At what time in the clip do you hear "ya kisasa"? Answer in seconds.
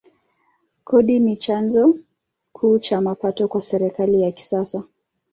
4.21-4.83